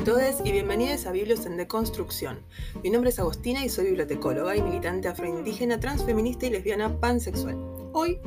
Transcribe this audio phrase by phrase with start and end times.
[0.00, 2.38] a todos y bienvenidos a Biblios en Deconstrucción.
[2.82, 7.58] Mi nombre es Agostina y soy bibliotecóloga y militante afroindígena, transfeminista y lesbiana pansexual.
[7.92, 8.18] Hoy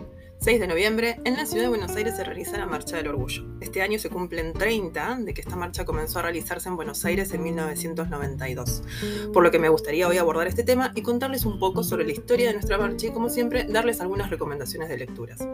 [0.44, 3.46] 6 de noviembre, en la ciudad de Buenos Aires se realiza la Marcha del Orgullo.
[3.62, 7.34] Este año se cumplen 30 de que esta marcha comenzó a realizarse en Buenos Aires
[7.34, 8.84] en 1992.
[9.32, 12.12] Por lo que me gustaría hoy abordar este tema y contarles un poco sobre la
[12.12, 15.48] historia de nuestra marcha y, como siempre, darles algunas recomendaciones de lecturas.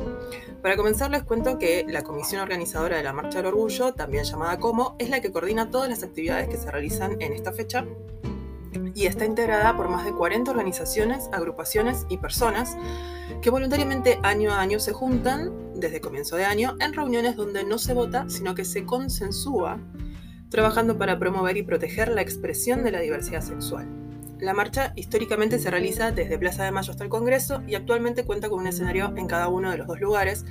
[0.63, 4.57] Para comenzar, les cuento que la comisión organizadora de la Marcha del Orgullo, también llamada
[4.57, 7.85] COMO, es la que coordina todas las actividades que se realizan en esta fecha
[8.95, 12.75] y está integrada por más de 40 organizaciones, agrupaciones y personas
[13.41, 17.77] que voluntariamente año a año se juntan desde comienzo de año en reuniones donde no
[17.77, 19.79] se vota, sino que se consensúa,
[20.49, 23.87] trabajando para promover y proteger la expresión de la diversidad sexual.
[24.39, 28.49] La marcha históricamente se realiza desde Plaza de Mayo hasta el Congreso y actualmente cuenta
[28.49, 30.45] con un escenario en cada uno de los dos lugares,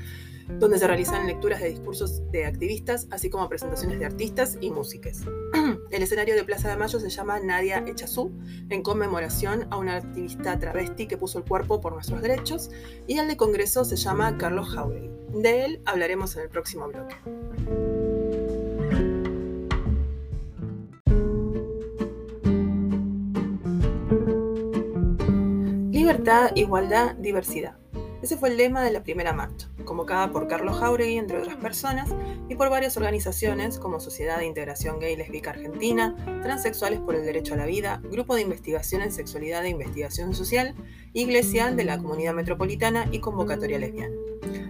[0.48, 5.22] donde se realizan lecturas de discursos de activistas, así como presentaciones de artistas y músicas.
[5.90, 8.32] El escenario de Plaza de Mayo se llama Nadia Echazú,
[8.68, 12.70] en conmemoración a una activista travesti que puso el cuerpo por nuestros derechos,
[13.06, 15.10] y el de Congreso se llama Carlos Jauregui.
[15.34, 17.14] De él hablaremos en el próximo bloque.
[25.92, 27.76] Libertad, igualdad, diversidad.
[28.22, 32.10] Ese fue el lema de la primera marcha, convocada por Carlos Jauregui, entre otras personas,
[32.48, 37.54] y por varias organizaciones como Sociedad de Integración Gay Lésbica Argentina, Transexuales por el Derecho
[37.54, 40.74] a la Vida, Grupo de Investigación en Sexualidad e Investigación Social,
[41.14, 44.14] Iglesia de la Comunidad Metropolitana y Convocatoria Lesbiana.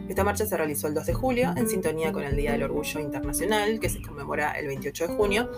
[0.08, 3.00] Esta marcha se realizó el 2 de julio, en sintonía con el Día del Orgullo
[3.00, 5.50] Internacional, que se conmemora el 28 de junio,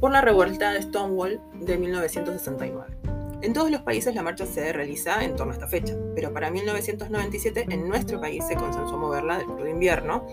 [0.00, 3.07] por la revuelta de Stonewall de 1969.
[3.40, 6.50] En todos los países la marcha se realiza en torno a esta fecha, pero para
[6.50, 10.26] 1997 en nuestro país se consensuó moverla del crudo invierno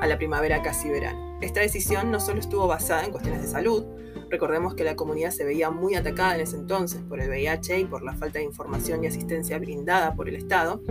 [0.00, 1.38] a la primavera casi verano.
[1.40, 3.86] Esta decisión no solo estuvo basada en cuestiones de salud,
[4.28, 7.84] recordemos que la comunidad se veía muy atacada en ese entonces por el VIH y
[7.84, 10.82] por la falta de información y asistencia brindada por el Estado,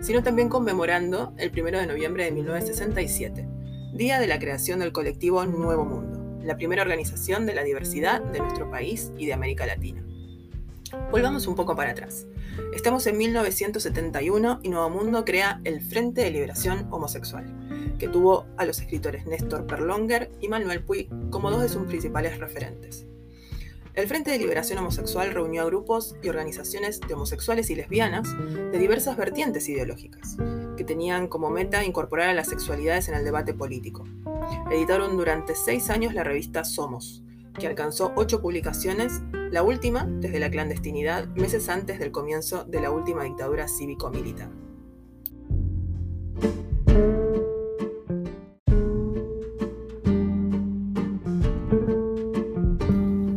[0.00, 3.48] sino también conmemorando el 1 de noviembre de 1967,
[3.94, 8.38] día de la creación del colectivo Nuevo Mundo, la primera organización de la diversidad de
[8.38, 10.06] nuestro país y de América Latina.
[11.16, 12.26] Volvamos un poco para atrás.
[12.74, 18.66] Estamos en 1971 y Nuevo Mundo crea el Frente de Liberación Homosexual, que tuvo a
[18.66, 23.06] los escritores Néstor Perlonger y Manuel Puig como dos de sus principales referentes.
[23.94, 28.28] El Frente de Liberación Homosexual reunió a grupos y organizaciones de homosexuales y lesbianas
[28.70, 30.36] de diversas vertientes ideológicas,
[30.76, 34.04] que tenían como meta incorporar a las sexualidades en el debate político.
[34.70, 37.22] Editaron durante seis años la revista Somos,
[37.58, 42.90] que alcanzó ocho publicaciones, la última desde la clandestinidad, meses antes del comienzo de la
[42.90, 44.50] última dictadura cívico-militar.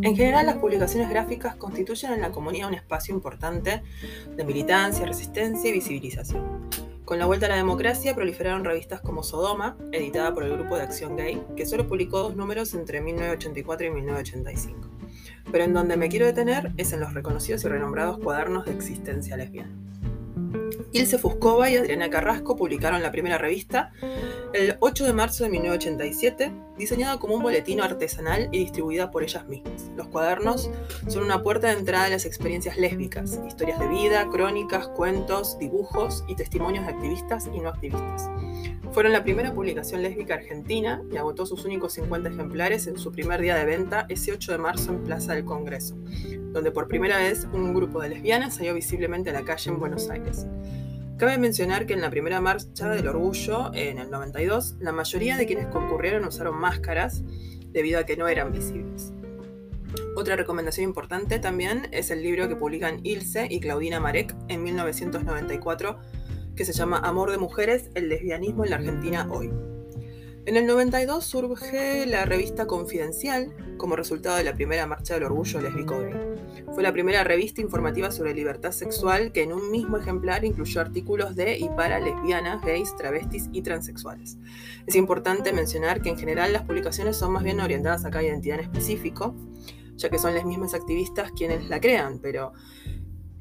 [0.01, 3.83] En general, las publicaciones gráficas constituyen en la comunidad un espacio importante
[4.35, 6.58] de militancia, resistencia y visibilización.
[7.09, 10.83] Con la vuelta a la democracia proliferaron revistas como Sodoma, editada por el Grupo de
[10.83, 14.87] Acción Gay, que solo publicó dos números entre 1984 y 1985.
[15.51, 19.37] Pero en donde me quiero detener es en los reconocidos y renombrados cuadernos de existencia
[19.37, 19.88] lesbiana.
[20.91, 23.91] Ilse Fuscova y Adriana Carrasco publicaron la primera revista
[24.53, 29.47] el 8 de marzo de 1987, diseñada como un boletín artesanal y distribuida por ellas
[29.47, 29.91] mismas.
[29.95, 30.71] Los cuadernos
[31.07, 36.23] son una puerta de entrada a las experiencias lésbicas, historias de vida, crónicas, cuentos, dibujos
[36.27, 38.27] y testimonios de activistas y no activistas.
[38.91, 43.39] Fueron la primera publicación lésbica argentina y agotó sus únicos 50 ejemplares en su primer
[43.39, 45.95] día de venta ese 8 de marzo en Plaza del Congreso,
[46.51, 50.09] donde por primera vez un grupo de lesbianas salió visiblemente a la calle en Buenos
[50.09, 50.47] Aires.
[51.19, 55.45] Cabe mencionar que en la primera marcha del orgullo, en el 92, la mayoría de
[55.45, 57.23] quienes concurrieron usaron máscaras
[57.73, 59.11] debido a que no eran visibles.
[60.15, 65.99] Otra recomendación importante también es el libro que publican Ilse y Claudina Marek en 1994,
[66.55, 69.51] que se llama Amor de Mujeres, el lesbianismo en la Argentina hoy.
[70.49, 75.61] En el 92 surge la revista Confidencial como resultado de la primera marcha del orgullo
[75.61, 76.15] lésbico gay.
[76.73, 81.35] Fue la primera revista informativa sobre libertad sexual que en un mismo ejemplar incluyó artículos
[81.35, 84.39] de y para lesbianas, gays, travestis y transexuales.
[84.87, 88.57] Es importante mencionar que en general las publicaciones son más bien orientadas a cada identidad
[88.57, 89.35] en específico,
[89.97, 92.53] ya que son las mismas activistas quienes la crean, pero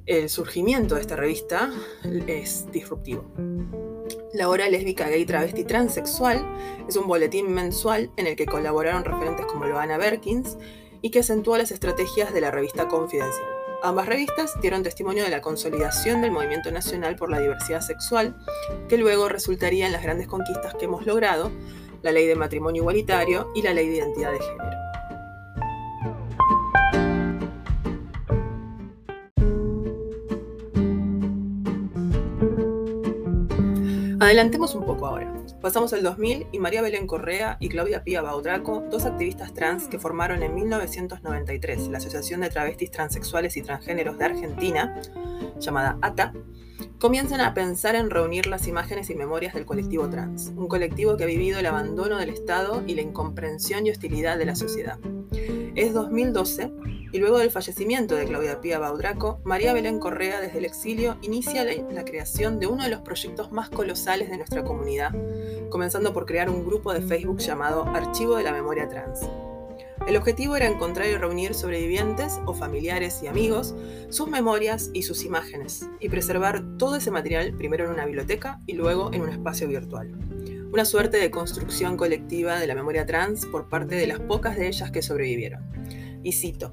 [0.09, 1.71] el surgimiento de esta revista
[2.27, 3.25] es disruptivo.
[4.33, 6.45] La hora lésbica, gay, travesti, transexual
[6.89, 10.57] es un boletín mensual en el que colaboraron referentes como Loana Berkins
[11.03, 13.47] y que acentúa las estrategias de la revista Confidencial.
[13.83, 18.37] Ambas revistas dieron testimonio de la consolidación del movimiento nacional por la diversidad sexual,
[18.89, 21.53] que luego resultaría en las grandes conquistas que hemos logrado,
[22.03, 24.78] la ley de matrimonio igualitario y la ley de identidad de género.
[34.29, 35.33] Adelantemos un poco ahora.
[35.63, 39.99] Pasamos el 2000 y María Belén Correa y Claudia Pía Baudraco, dos activistas trans que
[39.99, 45.01] formaron en 1993 la Asociación de Travestis Transexuales y Transgéneros de Argentina,
[45.59, 46.35] llamada ATA,
[46.99, 51.25] comienzan a pensar en reunir las imágenes y memorias del colectivo trans, un colectivo que
[51.25, 54.99] ha vivido el abandono del Estado y la incomprensión y hostilidad de la sociedad.
[55.75, 56.71] Es 2012
[57.13, 61.65] y luego del fallecimiento de Claudia Pía Baudraco, María Belén Correa desde el exilio inicia
[61.65, 65.15] la, la, creación de uno de los proyectos más colosales de nuestra comunidad,
[65.71, 69.21] comenzando por crear un grupo de Facebook llamado Archivo de la Memoria Trans.
[70.09, 73.75] El objetivo era encontrar y reunir sobrevivientes o familiares y amigos,
[74.09, 78.73] sus memorias y sus imágenes, y preservar todo ese material primero en una biblioteca y
[78.73, 80.11] luego en un espacio virtual.
[80.73, 84.69] Una suerte de construcción colectiva de la memoria trans por parte de las pocas de
[84.69, 85.63] ellas que sobrevivieron.
[86.23, 86.73] Y cito,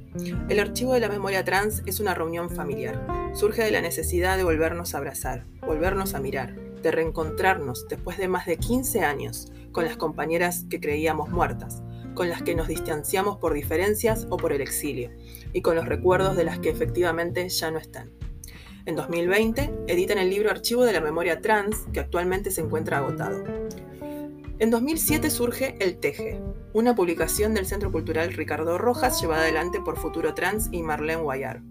[0.49, 3.05] el archivo de la memoria trans es una reunión familiar.
[3.33, 8.27] Surge de la necesidad de volvernos a abrazar, volvernos a mirar, de reencontrarnos después de
[8.27, 11.83] más de 15 años con las compañeras que creíamos muertas,
[12.13, 15.11] con las que nos distanciamos por diferencias o por el exilio,
[15.53, 18.11] y con los recuerdos de las que efectivamente ya no están.
[18.85, 23.43] En 2020 editan el libro Archivo de la Memoria Trans, que actualmente se encuentra agotado.
[24.57, 26.39] En 2007 surge El Teje,
[26.71, 31.61] una publicación del Centro Cultural Ricardo Rojas llevada adelante por Futuro Trans y Marlene Guayar.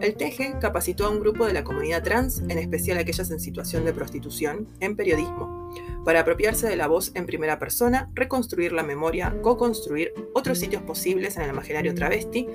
[0.00, 3.84] El Teje capacitó a un grupo de la comunidad trans, en especial aquellas en situación
[3.84, 5.74] de prostitución, en periodismo,
[6.04, 11.36] para apropiarse de la voz en primera persona, reconstruir la memoria, co-construir otros sitios posibles
[11.36, 12.46] en el imaginario travesti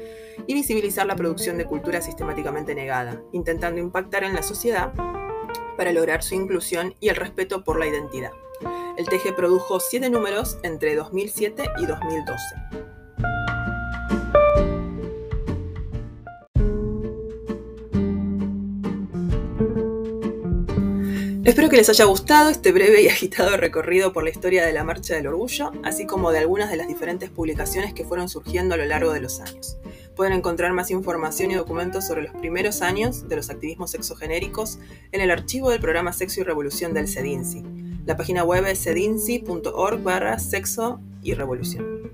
[0.47, 4.93] y visibilizar la producción de cultura sistemáticamente negada, intentando impactar en la sociedad
[5.75, 8.31] para lograr su inclusión y el respeto por la identidad.
[8.97, 12.87] El Teje produjo siete números entre 2007 y 2012.
[21.47, 24.83] Espero que les haya gustado este breve y agitado recorrido por la historia de la
[24.83, 28.77] Marcha del Orgullo, así como de algunas de las diferentes publicaciones que fueron surgiendo a
[28.77, 29.77] lo largo de los años.
[30.13, 34.79] Pueden encontrar más información y documentos sobre los primeros años de los activismos sexogenéricos
[35.13, 37.76] en el archivo del programa Sexo y Revolución del CEDINCI.
[38.07, 42.09] La página web es cedinci.org barra sexo y revolución.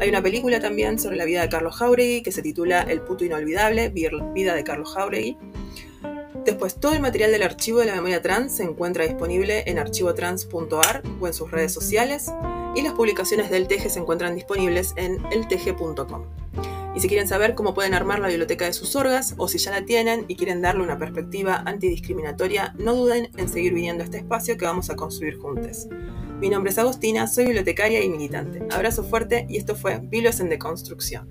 [0.00, 3.24] Hay una película también sobre la vida de Carlos Jauregui que se titula El puto
[3.24, 5.38] inolvidable, vida de Carlos Jauregui
[6.44, 11.02] Después, todo el material del archivo de la memoria trans se encuentra disponible en archivotrans.ar
[11.20, 12.32] o en sus redes sociales
[12.74, 16.24] y las publicaciones del TG se encuentran disponibles en eltg.com.
[16.96, 19.70] Y si quieren saber cómo pueden armar la biblioteca de sus orgas o si ya
[19.70, 24.16] la tienen y quieren darle una perspectiva antidiscriminatoria, no duden en seguir viniendo a este
[24.16, 25.88] espacio que vamos a construir juntos.
[26.40, 28.62] Mi nombre es Agostina, soy bibliotecaria y militante.
[28.70, 31.28] Abrazo fuerte y esto fue Bilos en Deconstrucción.